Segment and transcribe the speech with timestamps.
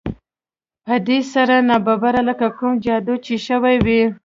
[0.85, 4.01] په دې سره ناببره لکه کوم جادو چې شوی وي